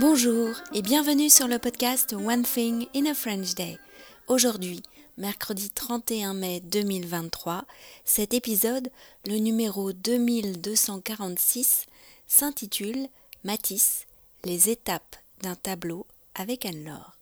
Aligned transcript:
Bonjour 0.00 0.54
et 0.72 0.80
bienvenue 0.80 1.28
sur 1.28 1.48
le 1.48 1.58
podcast 1.58 2.12
One 2.12 2.44
Thing 2.44 2.86
in 2.94 3.06
a 3.06 3.14
French 3.14 3.56
Day. 3.56 3.80
Aujourd'hui, 4.28 4.80
mercredi 5.16 5.70
31 5.70 6.34
mai 6.34 6.60
2023, 6.60 7.64
cet 8.04 8.32
épisode, 8.32 8.90
le 9.26 9.38
numéro 9.38 9.92
2246, 9.92 11.86
s'intitule 12.28 13.08
Matisse, 13.42 14.06
les 14.44 14.70
étapes 14.70 15.16
d'un 15.42 15.56
tableau 15.56 16.06
avec 16.36 16.64
Anne-Laure. 16.64 17.16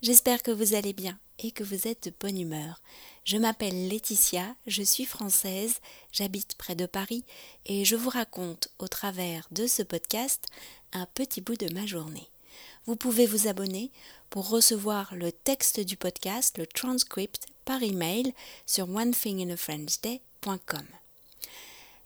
J'espère 0.00 0.42
que 0.42 0.50
vous 0.50 0.74
allez 0.74 0.94
bien 0.94 1.18
et 1.38 1.50
que 1.50 1.64
vous 1.64 1.86
êtes 1.86 2.04
de 2.04 2.14
bonne 2.20 2.40
humeur. 2.40 2.80
Je 3.24 3.36
m'appelle 3.36 3.88
Laetitia, 3.88 4.54
je 4.66 4.82
suis 4.82 5.04
française, 5.04 5.80
j'habite 6.12 6.54
près 6.56 6.74
de 6.74 6.86
Paris 6.86 7.24
et 7.66 7.84
je 7.84 7.96
vous 7.96 8.10
raconte 8.10 8.68
au 8.78 8.88
travers 8.88 9.46
de 9.50 9.66
ce 9.66 9.82
podcast 9.82 10.46
un 10.92 11.06
petit 11.06 11.40
bout 11.40 11.56
de 11.56 11.72
ma 11.74 11.86
journée. 11.86 12.28
Vous 12.86 12.96
pouvez 12.96 13.26
vous 13.26 13.48
abonner 13.48 13.90
pour 14.30 14.48
recevoir 14.48 15.14
le 15.14 15.32
texte 15.32 15.80
du 15.80 15.96
podcast, 15.96 16.56
le 16.58 16.66
transcript, 16.66 17.46
par 17.64 17.82
email 17.82 18.32
sur 18.64 18.88
onethinginafrenchday.com. 18.88 20.86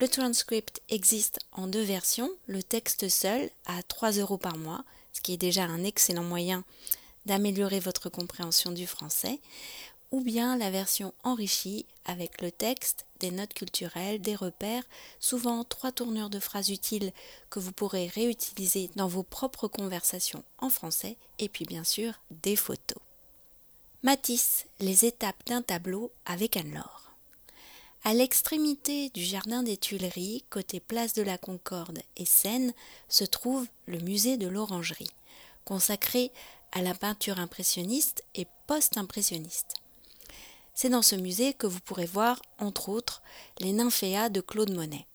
Le 0.00 0.08
transcript 0.08 0.80
existe 0.88 1.38
en 1.52 1.66
deux 1.66 1.82
versions, 1.82 2.30
le 2.46 2.62
texte 2.62 3.10
seul 3.10 3.50
à 3.66 3.82
3 3.82 4.12
euros 4.12 4.38
par 4.38 4.56
mois, 4.56 4.82
ce 5.12 5.20
qui 5.20 5.34
est 5.34 5.36
déjà 5.36 5.64
un 5.64 5.84
excellent 5.84 6.24
moyen 6.24 6.64
d'améliorer 7.26 7.80
votre 7.80 8.08
compréhension 8.08 8.72
du 8.72 8.86
français, 8.86 9.40
ou 10.10 10.22
bien 10.22 10.56
la 10.56 10.70
version 10.70 11.14
enrichie 11.22 11.86
avec 12.04 12.40
le 12.40 12.50
texte, 12.50 13.06
des 13.20 13.30
notes 13.30 13.54
culturelles, 13.54 14.20
des 14.20 14.34
repères, 14.34 14.82
souvent 15.20 15.62
trois 15.62 15.92
tournures 15.92 16.30
de 16.30 16.40
phrases 16.40 16.70
utiles 16.70 17.12
que 17.48 17.60
vous 17.60 17.72
pourrez 17.72 18.08
réutiliser 18.08 18.90
dans 18.96 19.08
vos 19.08 19.22
propres 19.22 19.68
conversations 19.68 20.42
en 20.58 20.70
français, 20.70 21.16
et 21.38 21.48
puis 21.48 21.64
bien 21.64 21.84
sûr 21.84 22.14
des 22.42 22.56
photos. 22.56 22.98
Matisse, 24.02 24.66
les 24.80 25.04
étapes 25.04 25.44
d'un 25.46 25.62
tableau 25.62 26.10
avec 26.24 26.56
Anne-Laure. 26.56 27.12
À 28.02 28.14
l'extrémité 28.14 29.10
du 29.10 29.22
jardin 29.22 29.62
des 29.62 29.76
Tuileries, 29.76 30.42
côté 30.48 30.80
place 30.80 31.12
de 31.12 31.20
la 31.20 31.36
Concorde 31.36 32.00
et 32.16 32.24
Seine, 32.24 32.72
se 33.08 33.24
trouve 33.24 33.66
le 33.84 33.98
musée 33.98 34.38
de 34.38 34.48
l'Orangerie, 34.48 35.10
consacré 35.66 36.32
à 36.72 36.82
la 36.82 36.94
peinture 36.94 37.38
impressionniste 37.38 38.24
et 38.34 38.46
post-impressionniste. 38.66 39.74
C'est 40.74 40.88
dans 40.88 41.02
ce 41.02 41.16
musée 41.16 41.52
que 41.52 41.66
vous 41.66 41.80
pourrez 41.80 42.06
voir, 42.06 42.40
entre 42.58 42.88
autres, 42.88 43.22
les 43.58 43.72
nymphéas 43.72 44.28
de 44.28 44.40
Claude 44.40 44.72
Monet. 44.72 45.06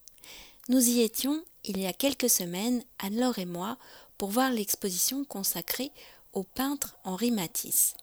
Nous 0.70 0.90
y 0.90 1.02
étions, 1.02 1.44
il 1.64 1.80
y 1.80 1.86
a 1.86 1.94
quelques 1.94 2.30
semaines, 2.30 2.84
Anne-Laure 3.00 3.40
et 3.40 3.46
moi, 3.46 3.78
pour 4.18 4.30
voir 4.30 4.52
l'exposition 4.52 5.24
consacrée 5.26 5.92
au 6.34 6.44
peintre 6.44 6.98
Henri 7.04 7.32
Matisse. 7.32 7.96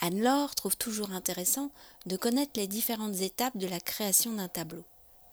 Anne-Laure 0.00 0.54
trouve 0.54 0.76
toujours 0.76 1.12
intéressant 1.12 1.70
de 2.06 2.16
connaître 2.16 2.52
les 2.56 2.66
différentes 2.66 3.20
étapes 3.20 3.56
de 3.56 3.66
la 3.66 3.80
création 3.80 4.32
d'un 4.32 4.48
tableau. 4.48 4.84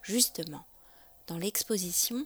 Justement, 0.01 0.65
dans 1.27 1.37
l'exposition, 1.37 2.25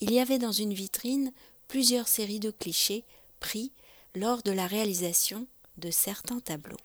il 0.00 0.12
y 0.12 0.20
avait 0.20 0.38
dans 0.38 0.52
une 0.52 0.74
vitrine 0.74 1.32
plusieurs 1.68 2.08
séries 2.08 2.40
de 2.40 2.50
clichés 2.50 3.04
pris 3.40 3.72
lors 4.16 4.42
de 4.42 4.50
la 4.50 4.66
réalisation 4.66 5.46
de 5.76 5.90
certains 5.90 6.40
tableaux. 6.40 6.80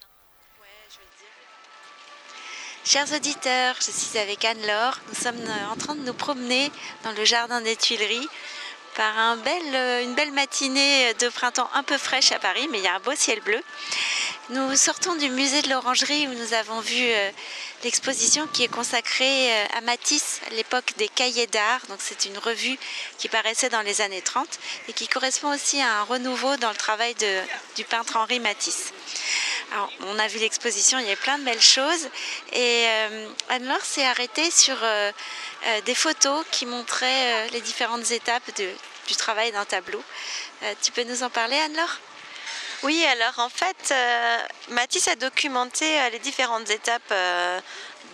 Chers 2.84 3.14
auditeurs, 3.14 3.76
je 3.80 3.92
suis 3.92 4.20
avec 4.20 4.44
Anne-Laure. 4.44 5.00
Nous 5.08 5.16
sommes 5.16 5.40
euh, 5.40 5.72
en 5.72 5.78
train 5.78 5.96
de 5.96 6.02
nous 6.02 6.14
promener 6.14 6.70
dans 7.04 7.14
le 7.14 7.24
jardin 7.24 7.62
des 7.62 7.76
Tuileries 7.76 8.28
par 8.96 9.14
euh, 9.18 10.04
une 10.04 10.14
belle 10.16 10.34
matinée 10.34 11.14
de 11.14 11.30
printemps 11.30 11.70
un 11.74 11.84
peu 11.84 11.98
fraîche 11.98 12.34
à 12.34 12.40
Paris, 12.40 12.68
mais 12.70 12.80
il 12.80 12.84
y 12.84 12.88
a 12.88 12.96
un 12.96 13.00
beau 13.00 13.16
ciel 13.16 13.40
bleu. 13.42 13.62
Nous 14.52 14.76
sortons 14.76 15.16
du 15.16 15.30
musée 15.30 15.62
de 15.62 15.70
l'Orangerie 15.70 16.28
où 16.28 16.34
nous 16.34 16.54
avons 16.54 16.82
vu 16.82 17.06
euh, 17.06 17.32
l'exposition 17.86 18.48
qui 18.48 18.64
est 18.64 18.68
consacrée 18.68 19.50
euh, 19.50 19.78
à 19.78 19.80
Matisse, 19.80 20.42
à 20.48 20.50
l'époque 20.50 20.94
des 20.98 21.08
cahiers 21.08 21.48
d'art. 21.48 21.80
C'est 22.00 22.26
une 22.26 22.38
revue 22.38 22.78
qui 23.18 23.30
paraissait 23.30 23.70
dans 23.70 23.82
les 23.82 24.02
années 24.02 24.22
30 24.22 24.46
et 24.90 24.94
qui 24.94 25.08
correspond 25.08 25.54
aussi 25.54 25.80
à 25.80 26.00
un 26.00 26.04
renouveau 26.04 26.58
dans 26.58 26.70
le 26.70 26.76
travail 26.76 27.16
du 27.78 27.86
peintre 27.86 28.18
Henri 28.18 28.42
Matisse. 28.42 28.92
On 30.02 30.20
a 30.20 30.28
vu 30.28 30.40
l'exposition, 30.40 31.00
il 31.00 31.08
y 31.08 31.12
a 31.12 31.16
plein 31.16 31.38
de 31.38 31.46
belles 31.46 31.62
choses. 31.62 32.10
Et 32.52 32.88
Anne-Laure 33.48 33.86
s'est 33.86 34.06
arrêtée 34.06 34.52
sur 34.52 34.76
des 35.86 35.96
photos 35.96 36.44
qui 36.52 36.66
montraient 36.66 37.48
les 37.52 37.62
différentes 37.62 38.12
étapes 38.12 38.52
du 38.56 39.16
travail 39.16 39.52
d'un 39.52 39.66
tableau. 39.66 40.04
Euh, 40.64 40.74
tu 40.82 40.92
peux 40.92 41.04
nous 41.04 41.24
en 41.24 41.30
parler, 41.30 41.58
Anne-Laure? 41.58 42.00
Oui, 42.84 43.06
alors 43.06 43.38
en 43.38 43.50
fait, 43.50 43.92
euh, 43.92 44.38
Matisse 44.70 45.08
a 45.08 45.16
documenté 45.16 45.86
euh, 46.00 46.10
les 46.10 46.18
différentes 46.18 46.68
étapes 46.72 47.14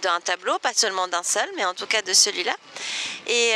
d'un 0.01 0.19
tableau, 0.19 0.59
pas 0.59 0.73
seulement 0.73 1.07
d'un 1.07 1.23
seul, 1.23 1.49
mais 1.55 1.63
en 1.63 1.73
tout 1.73 1.87
cas 1.87 2.01
de 2.01 2.11
celui-là. 2.11 2.53
Et 3.27 3.53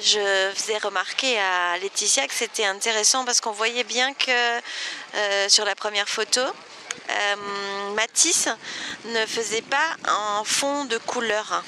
je 0.00 0.50
faisais 0.54 0.78
remarquer 0.78 1.38
à 1.38 1.78
Laetitia 1.78 2.26
que 2.26 2.34
c'était 2.34 2.64
intéressant 2.64 3.24
parce 3.24 3.40
qu'on 3.40 3.52
voyait 3.52 3.84
bien 3.84 4.14
que 4.14 4.60
sur 5.48 5.64
la 5.64 5.74
première 5.74 6.08
photo, 6.08 6.40
Matisse 7.94 8.48
ne 9.04 9.26
faisait 9.26 9.62
pas 9.62 9.96
un 10.06 10.44
fond 10.44 10.86
de 10.86 10.96
couleur. 10.98 11.62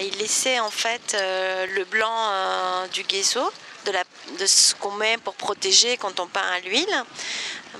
il 0.00 0.16
laissait 0.18 0.58
en 0.58 0.70
fait 0.70 1.16
le 1.16 1.84
blanc 1.84 2.86
du 2.92 3.04
gesso 3.08 3.52
de, 3.84 4.46
ce 4.46 4.74
qu'on 4.74 4.92
met 4.92 5.16
pour 5.18 5.34
protéger 5.34 5.96
quand 5.96 6.20
on 6.20 6.26
peint 6.26 6.50
à 6.52 6.60
l'huile. 6.60 7.04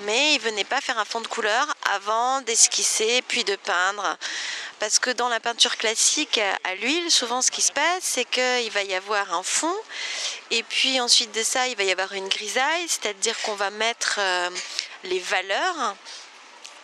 Mais 0.00 0.34
il 0.34 0.40
venait 0.40 0.64
pas 0.64 0.80
faire 0.80 0.98
un 0.98 1.04
fond 1.04 1.20
de 1.20 1.26
couleur 1.26 1.66
avant 1.94 2.40
d'esquisser 2.42 3.22
puis 3.28 3.44
de 3.44 3.56
peindre. 3.56 4.16
Parce 4.82 4.98
que 4.98 5.10
dans 5.10 5.28
la 5.28 5.38
peinture 5.38 5.76
classique 5.76 6.40
à 6.64 6.74
l'huile, 6.74 7.10
souvent 7.10 7.40
ce 7.40 7.50
qui 7.50 7.62
se 7.62 7.70
passe, 7.70 8.02
c'est 8.02 8.24
qu'il 8.24 8.70
va 8.72 8.82
y 8.82 8.94
avoir 8.94 9.32
un 9.32 9.44
fond, 9.44 9.76
et 10.50 10.64
puis 10.64 11.00
ensuite 11.00 11.30
de 11.32 11.42
ça, 11.44 11.68
il 11.68 11.76
va 11.76 11.84
y 11.84 11.92
avoir 11.92 12.12
une 12.14 12.28
grisaille, 12.28 12.88
c'est-à-dire 12.88 13.40
qu'on 13.42 13.54
va 13.54 13.70
mettre 13.70 14.16
euh, 14.18 14.50
les 15.04 15.20
valeurs. 15.20 15.94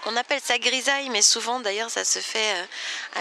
On 0.07 0.15
appelle 0.15 0.41
ça 0.41 0.59
grisaille, 0.59 1.09
mais 1.09 1.23
souvent 1.23 1.59
d'ailleurs 1.59 1.91
ça 1.91 2.05
se 2.05 2.21
fait 2.21 2.55
euh, 2.55 2.65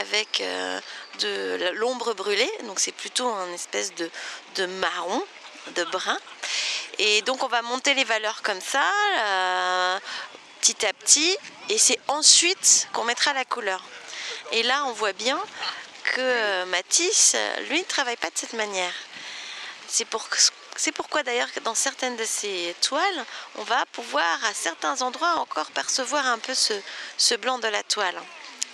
avec 0.02 0.41
euh, 0.41 0.80
de 1.22 1.72
l'ombre 1.74 2.13
brûlée, 2.13 2.52
donc 2.66 2.80
c'est 2.80 2.91
plutôt 2.91 3.28
une 3.28 3.56
espèce 3.56 3.94
de 3.96 4.66
marron 4.68 5.24
de 5.75 5.83
brun. 5.85 6.17
Et 7.00 7.22
donc 7.23 7.44
on 7.44 7.47
va 7.47 7.61
monter 7.61 7.94
les 7.94 8.03
valeurs 8.03 8.41
comme 8.41 8.61
ça, 8.61 8.83
euh, 9.19 10.00
petit 10.61 10.85
à 10.85 10.94
petit, 10.94 11.38
et 11.69 11.78
c'est 11.78 12.00
ensuite 12.07 12.88
qu'on 12.94 13.03
mettra 13.03 13.33
la 13.33 13.45
couleur. 13.45 13.83
Et 14.51 14.63
là 14.63 14.83
on 14.85 14.94
voit 14.94 15.13
bien 15.13 15.39
que 16.16 16.63
Matisse, 16.66 17.35
lui, 17.69 17.79
ne 17.79 17.85
travaille 17.85 18.16
pas 18.17 18.29
de 18.29 18.38
cette 18.38 18.53
manière. 18.53 18.94
C'est 19.88 20.06
pour, 20.06 20.27
pourquoi 20.95 21.23
d'ailleurs 21.23 21.51
que 21.51 21.59
dans 21.59 21.75
certaines 21.75 22.16
de 22.16 22.25
ces 22.25 22.75
toiles, 22.81 23.25
on 23.56 23.63
va 23.63 23.85
pouvoir 23.91 24.44
à 24.45 24.53
certains 24.53 25.01
endroits 25.01 25.35
encore 25.35 25.72
percevoir 25.72 26.25
un 26.25 26.39
peu 26.39 26.53
ce, 26.53 26.73
ce 27.17 27.35
blanc 27.35 27.59
de 27.59 27.67
la 27.67 27.83
toile. 27.83 28.19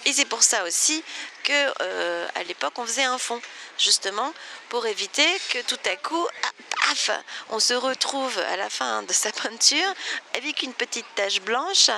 Et 0.06 0.14
c'est 0.14 0.26
pour 0.26 0.44
ça 0.44 0.64
aussi 0.64 1.04
que 1.44 1.74
euh, 1.82 2.28
à 2.36 2.44
l'époque 2.44 2.74
on 2.78 2.86
faisait 2.86 3.04
un 3.04 3.18
fond, 3.18 3.42
justement 3.78 4.34
pour 4.70 4.86
éviter 4.86 5.26
que 5.50 5.60
tout 5.62 5.80
à 5.86 5.96
coup, 5.96 6.28
ah, 6.44 6.50
paf, 6.88 7.12
on 7.50 7.60
se 7.60 7.74
retrouve 7.74 8.38
à 8.40 8.58
la 8.58 8.70
fin 8.70 9.04
de 9.04 9.14
sa 9.14 9.32
peinture 9.32 9.94
avec 10.36 10.64
une 10.64 10.74
petite 10.74 11.06
tache 11.16 11.42
blanche 11.42 11.90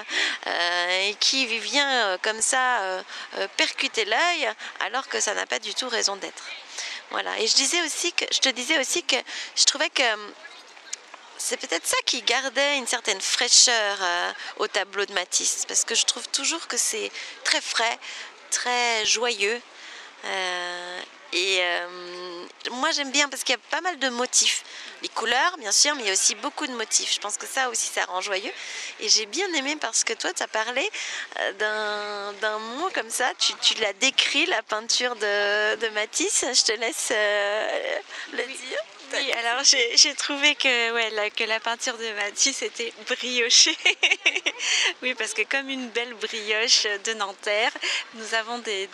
euh, 0.48 1.14
qui 1.20 1.46
vient 1.60 1.90
euh, 1.90 2.18
comme 2.22 2.42
ça 2.42 3.04
percuter 3.58 4.06
l'œil, 4.06 4.50
alors 4.82 5.08
que 5.08 5.20
ça 5.20 5.34
n'a 5.34 5.46
pas 5.46 5.60
du 5.60 5.74
tout 5.74 5.90
raison 5.90 6.16
d'être. 6.16 6.44
Voilà. 7.12 7.40
Et 7.40 7.48
je 7.48 7.54
te 7.54 8.50
disais 8.50 8.80
aussi 8.80 9.04
que 9.04 9.16
je 9.56 9.66
trouvais 9.66 9.90
que 9.90 10.04
c'est 11.38 11.58
peut-être 11.58 11.86
ça 11.86 11.98
qui 12.06 12.22
gardait 12.22 12.78
une 12.78 12.88
certaine 12.88 13.20
fraîcheur 13.22 13.98
euh, 14.02 14.32
au 14.58 14.68
tableau 14.68 15.06
de 15.06 15.14
Matisse, 15.14 15.66
parce 15.68 15.84
que 15.84 15.96
je 15.96 16.06
trouve 16.06 16.28
toujours 16.30 16.68
que 16.68 16.78
c'est 16.78 17.12
très 17.44 17.62
frais, 17.62 18.00
très 18.52 19.06
joyeux. 19.06 19.62
Euh, 20.26 21.02
et 21.34 21.60
euh, 21.62 22.46
moi 22.72 22.90
j'aime 22.92 23.12
bien 23.12 23.28
parce 23.28 23.44
qu'il 23.44 23.54
y 23.54 23.58
a 23.58 23.62
pas 23.70 23.82
mal 23.82 24.00
de 24.00 24.10
motifs. 24.10 24.64
Les 25.02 25.10
couleurs, 25.10 25.58
bien 25.58 25.72
sûr, 25.72 25.94
mais 25.96 26.04
il 26.04 26.08
y 26.08 26.10
a 26.10 26.14
aussi 26.14 26.36
beaucoup 26.36 26.66
de 26.66 26.72
motifs. 26.72 27.14
Je 27.14 27.20
pense 27.20 27.38
que 27.38 27.46
ça 27.46 27.70
aussi, 27.70 27.90
ça 27.90 28.06
rend 28.06 28.22
joyeux. 28.22 28.52
Et 29.02 29.10
j'ai 29.10 29.26
bien 29.26 29.52
aimé 29.54 29.76
parce 29.80 30.04
que 30.04 30.14
toi, 30.14 30.32
tu 30.34 30.42
as 30.42 30.48
parlé 30.48 30.90
d'un 31.60 32.58
mot 32.78 32.90
comme 32.94 33.10
ça. 33.10 33.32
Tu, 33.38 33.74
l'as 33.82 33.94
décrit, 33.94 34.46
la 34.46 34.64
peinture 34.64 35.16
de, 35.16 35.90
Matisse. 35.90 36.46
Je 36.54 36.64
te 36.64 36.72
laisse 36.80 37.12
le 38.32 38.44
dire. 38.44 38.80
Oui, 39.18 39.32
alors 39.34 39.64
j'ai 39.64 40.14
trouvé 40.16 40.56
que, 40.56 40.94
ouais, 40.94 41.10
la, 41.12 41.30
que 41.30 41.44
la 41.46 41.60
peinture 41.60 41.98
de 41.98 42.12
Matisse 42.14 42.62
était 42.64 42.92
briochée. 43.08 43.78
oui, 45.02 45.14
parce 45.16 45.34
que 45.34 45.44
comme 45.44 45.70
une 45.70 45.88
belle 45.90 46.14
brioche 46.16 46.86
de 47.06 47.14
Nanterre, 47.14 47.72
nous 48.16 48.34
avons 48.34 48.60
des, 48.60 48.88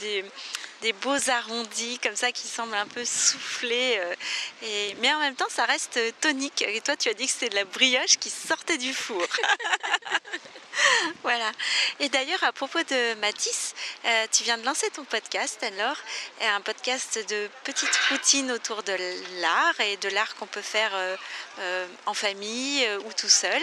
des 0.82 0.94
beaux 0.94 1.30
arrondis 1.30 2.00
comme 2.00 2.16
ça 2.16 2.32
qui 2.32 2.48
semblent 2.48 2.76
un 2.76 2.88
peu 2.88 3.06
soufflés. 3.06 3.98
Euh, 3.98 4.16
et, 4.64 4.96
mais 5.00 5.14
en 5.14 5.20
même 5.20 5.36
temps, 5.36 5.50
ça 5.50 5.66
reste 5.66 6.00
tonique. 6.20 6.62
Et 6.62 6.82
toi, 6.82 6.96
tu 6.96 7.10
as 7.10 7.14
dit 7.14 7.26
que 7.26 7.32
c'était 7.32 7.50
de 7.50 7.56
la 7.56 7.66
brioche 7.66 8.18
qui 8.18 8.30
sortait 8.30 8.78
du 8.78 8.94
four. 8.94 9.26
voilà. 11.24 11.52
Et 12.00 12.10
d'ailleurs, 12.10 12.44
à 12.44 12.52
propos 12.52 12.80
de 12.80 13.14
Matisse, 13.16 13.74
euh, 14.06 14.28
tu 14.32 14.44
viens 14.44 14.58
de 14.58 14.66
lancer 14.66 14.90
ton 14.92 15.04
podcast, 15.04 15.62
alors, 15.64 15.98
un 16.42 16.62
podcast 16.62 17.20
de 17.30 17.50
petites 17.64 17.96
routines 18.10 18.52
autour 18.52 18.84
de 18.84 18.96
l'art 19.42 19.80
et 19.80 19.98
de 19.98 20.10
l'art 20.10 20.36
qu'on 20.36 20.48
peut 20.48 20.62
faire 20.62 20.92
euh, 20.94 21.16
euh, 21.60 21.88
en 22.06 22.14
famille 22.14 22.88
ou 23.06 23.14
tout 23.14 23.30
seul. 23.30 23.62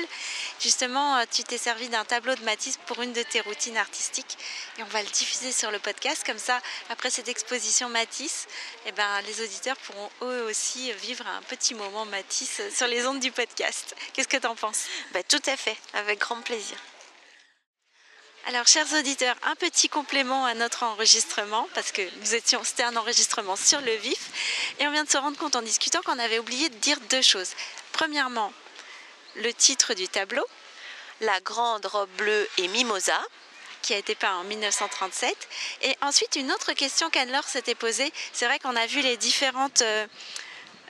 Justement, 0.61 1.25
tu 1.31 1.43
t'es 1.45 1.59
servi 1.59 1.89
d'un 1.89 2.05
tableau 2.05 2.35
de 2.35 2.45
Matisse 2.45 2.79
pour 2.87 3.03
une 3.03 3.13
de 3.13 3.23
tes 3.23 3.41
routines 3.41 3.77
artistiques 3.77 4.39
et 4.79 4.83
on 4.83 4.87
va 4.87 5.03
le 5.03 5.09
diffuser 5.09 5.53
sur 5.53 5.71
le 5.71 5.79
podcast. 5.79 6.25
Comme 6.25 6.39
ça, 6.39 6.61
après 6.91 7.11
cette 7.11 7.29
exposition 7.29 7.89
Matisse, 7.89 8.47
eh 8.87 8.93
ben, 8.93 9.21
les 9.27 9.43
auditeurs 9.43 9.77
pourront 9.79 10.11
eux 10.23 10.45
aussi 10.45 10.93
vivre 10.93 11.27
un 11.27 11.43
petit 11.43 11.75
moment 11.75 12.05
Matisse 12.07 12.61
sur 12.75 12.87
les 12.87 13.07
ondes 13.07 13.21
du 13.21 13.33
podcast. 13.33 13.95
Qu'est-ce 14.13 14.29
que 14.29 14.37
tu 14.37 14.47
en 14.47 14.55
penses? 14.55 14.87
Bah, 15.13 15.23
Tout 15.23 15.43
à 15.47 15.57
fait, 15.57 15.77
avec 15.95 16.21
grand 16.21 16.41
plaisir. 16.41 16.77
Alors, 18.49 18.67
chers 18.67 18.91
auditeurs, 18.95 19.37
un 19.43 19.57
petit 19.57 19.91
complément 19.91 20.47
à 20.47 20.55
notre 20.55 20.83
enregistrement, 20.83 21.69
parce 21.75 21.93
que 21.93 22.01
nous 22.21 22.35
étions, 22.35 22.65
c'était 22.65 22.83
un 22.83 22.97
enregistrement 22.97 23.57
sur 23.57 23.79
le 23.83 23.95
vif, 23.97 24.73
et 24.79 24.87
on 24.87 24.91
vient 24.91 25.05
de 25.05 25.11
se 25.11 25.19
rendre 25.19 25.37
compte 25.37 25.55
en 25.55 25.61
discutant 25.61 26.01
qu'on 26.01 26.19
avait 26.19 26.39
oublié 26.39 26.71
de 26.71 26.75
dire 26.77 26.97
deux 27.11 27.21
choses. 27.21 27.51
Premièrement, 27.93 28.51
le 29.37 29.53
titre 29.53 29.93
du 29.93 30.09
tableau, 30.09 30.47
La 31.21 31.41
grande 31.41 31.85
robe 31.85 32.09
bleue 32.17 32.49
et 32.57 32.69
Mimosa, 32.69 33.21
qui 33.83 33.93
a 33.93 33.99
été 33.99 34.15
peint 34.15 34.37
en 34.37 34.45
1937. 34.45 35.37
Et 35.83 35.95
ensuite, 36.01 36.37
une 36.37 36.51
autre 36.51 36.73
question 36.73 37.11
qu'Anne-Laure 37.11 37.45
s'était 37.45 37.75
posée, 37.75 38.11
c'est 38.33 38.47
vrai 38.47 38.59
qu'on 38.59 38.77
a 38.77 38.87
vu 38.87 39.03
les 39.03 39.19
différentes... 39.19 39.83
Euh, 39.83 40.07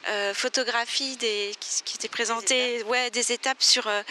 euh, 0.08 0.34
photographie 0.34 1.16
des, 1.16 1.54
qui, 1.60 1.96
étaient 1.96 2.08
présentées, 2.08 2.78
des 2.78 2.82
ouais, 2.84 3.10
des 3.10 3.32
étapes 3.32 3.62
sur, 3.62 3.86
euh, 3.86 4.02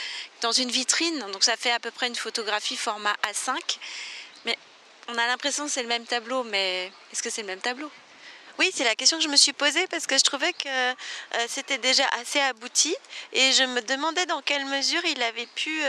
dans 0.41 0.51
une 0.51 0.69
vitrine. 0.69 1.19
Donc 1.31 1.44
ça 1.44 1.57
fait 1.57 1.71
à 1.71 1.79
peu 1.79 1.91
près 1.91 2.07
une 2.07 2.15
photographie 2.15 2.77
format 2.77 3.15
A5. 3.29 3.57
Mais 4.45 4.57
on 5.07 5.17
a 5.17 5.27
l'impression 5.27 5.65
que 5.65 5.71
c'est 5.71 5.81
le 5.81 5.88
même 5.88 6.05
tableau, 6.05 6.44
mais 6.44 6.91
est-ce 7.11 7.23
que 7.23 7.29
c'est 7.29 7.41
le 7.41 7.47
même 7.47 7.61
tableau? 7.61 7.89
Oui, 8.59 8.71
c'est 8.73 8.83
la 8.83 8.95
question 8.95 9.17
que 9.17 9.23
je 9.23 9.29
me 9.29 9.38
suis 9.38 9.53
posée 9.53 9.85
parce 9.88 10.07
que 10.07 10.17
je 10.17 10.23
trouvais 10.23 10.51
que 10.53 10.67
euh, 10.67 10.94
c'était 11.47 11.77
déjà 11.77 12.05
assez 12.19 12.39
abouti 12.39 12.95
et 13.33 13.51
je 13.51 13.63
me 13.63 13.81
demandais 13.81 14.25
dans 14.25 14.41
quelle 14.41 14.65
mesure 14.65 15.03
il 15.05 15.21
avait 15.21 15.45
pu 15.45 15.79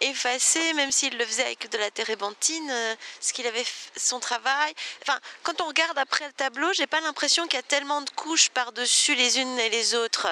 effacer, 0.00 0.72
même 0.74 0.90
s'il 0.92 1.16
le 1.16 1.24
faisait 1.24 1.44
avec 1.44 1.70
de 1.70 1.78
la 1.78 1.90
térébenthine, 1.90 2.70
euh, 2.70 2.94
ce 3.20 3.32
qu'il 3.32 3.46
avait 3.46 3.64
son 3.96 4.20
travail. 4.20 4.74
Enfin, 5.02 5.18
quand 5.42 5.60
on 5.60 5.66
regarde 5.66 5.98
après 5.98 6.26
le 6.26 6.32
tableau, 6.32 6.72
j'ai 6.72 6.86
pas 6.86 7.00
l'impression 7.00 7.44
qu'il 7.46 7.56
y 7.56 7.60
a 7.60 7.62
tellement 7.62 8.02
de 8.02 8.10
couches 8.10 8.50
par-dessus 8.50 9.14
les 9.14 9.38
unes 9.38 9.58
et 9.58 9.70
les 9.70 9.94
autres. 9.94 10.28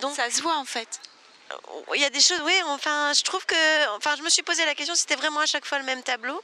Donc 0.00 0.14
ça 0.16 0.30
se 0.30 0.42
voit 0.42 0.56
en 0.56 0.64
fait. 0.64 1.00
Euh, 1.50 1.54
il 1.94 2.00
y 2.00 2.04
a 2.04 2.10
des 2.10 2.20
choses, 2.20 2.40
oui. 2.44 2.54
Enfin, 2.66 3.12
je 3.12 3.22
trouve 3.22 3.44
que, 3.46 3.96
enfin, 3.96 4.16
je 4.16 4.22
me 4.22 4.28
suis 4.28 4.42
posé 4.42 4.64
la 4.64 4.74
question 4.74 4.94
c'était 4.94 5.16
vraiment 5.16 5.40
à 5.40 5.46
chaque 5.46 5.64
fois 5.64 5.78
le 5.78 5.84
même 5.84 6.02
tableau. 6.02 6.42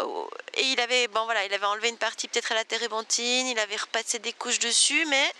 Euh, 0.00 0.24
et 0.54 0.62
il 0.62 0.80
avait, 0.80 1.08
bon 1.08 1.24
voilà, 1.24 1.44
il 1.44 1.52
avait 1.52 1.66
enlevé 1.66 1.88
une 1.88 1.98
partie 1.98 2.28
peut-être 2.28 2.52
à 2.52 2.54
la 2.54 2.64
térébenthine, 2.64 3.46
il 3.46 3.58
avait 3.58 3.76
repassé 3.76 4.18
des 4.18 4.32
couches 4.32 4.58
dessus, 4.58 5.04
mais 5.06 5.32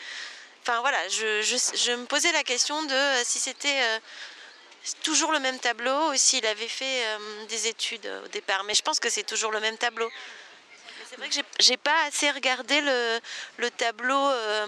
enfin 0.62 0.80
voilà, 0.80 1.08
je, 1.08 1.42
je, 1.42 1.92
me 1.92 2.04
posais 2.04 2.30
la 2.32 2.44
question 2.44 2.82
de 2.82 3.24
si 3.24 3.38
c'était 3.38 3.80
toujours 5.02 5.32
le 5.32 5.38
même 5.38 5.58
tableau, 5.58 6.12
aussi 6.12 6.38
il 6.38 6.46
avait 6.46 6.68
fait 6.68 7.04
euh, 7.04 7.46
des 7.46 7.68
études 7.68 8.10
au 8.24 8.28
départ, 8.28 8.64
mais 8.64 8.74
je 8.74 8.82
pense 8.82 8.98
que 8.98 9.08
c'est 9.08 9.22
toujours 9.22 9.52
le 9.52 9.60
même 9.60 9.78
tableau. 9.78 10.10
C'est 11.08 11.16
vrai 11.16 11.28
que 11.28 11.34
j'ai 11.60 11.76
pas 11.76 12.04
assez 12.04 12.30
regardé 12.30 12.80
le, 12.80 13.20
le 13.58 13.70
tableau 13.70 14.28
euh, 14.28 14.66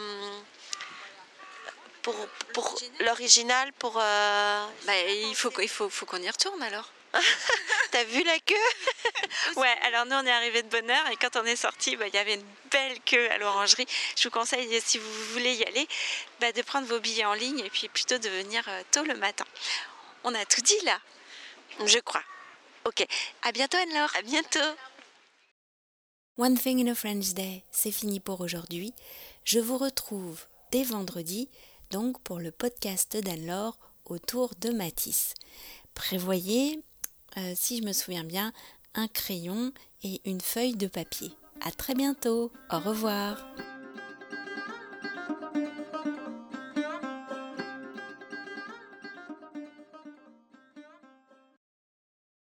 pour, 2.02 2.14
pour 2.52 2.78
l'original 3.00 3.72
pour. 3.72 3.98
Euh, 3.98 4.66
bah, 4.86 4.92
il 5.08 5.34
faut, 5.34 5.50
il 5.60 5.68
faut, 5.68 5.88
faut 5.88 6.06
qu'on 6.06 6.22
y 6.22 6.30
retourne 6.30 6.62
alors. 6.62 6.90
T'as 7.92 8.04
vu 8.04 8.22
la 8.24 8.38
queue? 8.40 8.54
Ouais, 9.56 9.74
alors 9.82 10.04
nous 10.06 10.16
on 10.16 10.26
est 10.26 10.32
arrivé 10.32 10.62
de 10.62 10.68
bonne 10.68 10.90
heure 10.90 11.06
et 11.10 11.16
quand 11.16 11.36
on 11.36 11.44
est 11.44 11.56
sorti, 11.56 11.96
bah, 11.96 12.06
il 12.08 12.14
y 12.14 12.18
avait 12.18 12.34
une 12.34 12.46
belle 12.70 12.98
queue 13.06 13.30
à 13.30 13.38
l'orangerie. 13.38 13.86
Je 14.16 14.24
vous 14.24 14.32
conseille, 14.32 14.80
si 14.84 14.98
vous 14.98 15.12
voulez 15.32 15.54
y 15.54 15.64
aller, 15.64 15.86
bah, 16.40 16.52
de 16.52 16.62
prendre 16.62 16.86
vos 16.86 16.98
billets 16.98 17.24
en 17.24 17.34
ligne 17.34 17.60
et 17.60 17.70
puis 17.70 17.88
plutôt 17.88 18.18
de 18.18 18.28
venir 18.28 18.64
tôt 18.90 19.02
le 19.02 19.14
matin. 19.14 19.44
On 20.24 20.34
a 20.34 20.44
tout 20.46 20.62
dit 20.62 20.84
là. 20.84 20.98
Je 21.86 21.98
crois. 21.98 22.22
Ok. 22.86 23.06
À 23.42 23.52
bientôt 23.52 23.76
Anne-Laure. 23.76 24.12
À 24.18 24.22
bientôt. 24.22 24.58
One 26.36 26.58
Thing 26.58 26.84
in 26.84 26.90
a 26.90 26.94
French 26.94 27.32
Day, 27.34 27.62
c'est 27.70 27.92
fini 27.92 28.18
pour 28.18 28.40
aujourd'hui. 28.40 28.92
Je 29.44 29.60
vous 29.60 29.78
retrouve 29.78 30.46
dès 30.72 30.82
vendredi, 30.82 31.48
donc 31.90 32.20
pour 32.22 32.40
le 32.40 32.50
podcast 32.50 33.16
d'Anne-Laure 33.16 33.78
autour 34.04 34.54
de 34.60 34.70
Matisse. 34.70 35.34
Prévoyez, 35.94 36.80
euh, 37.36 37.52
si 37.54 37.78
je 37.78 37.84
me 37.84 37.92
souviens 37.92 38.24
bien, 38.24 38.52
un 38.94 39.06
crayon 39.06 39.72
et 40.02 40.20
une 40.24 40.40
feuille 40.40 40.74
de 40.74 40.88
papier. 40.88 41.30
À 41.60 41.70
très 41.70 41.94
bientôt. 41.94 42.50
Au 42.70 42.80
revoir. 42.80 43.46